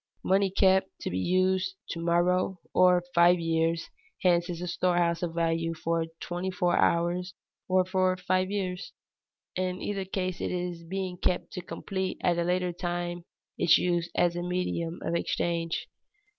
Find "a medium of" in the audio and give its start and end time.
14.35-15.13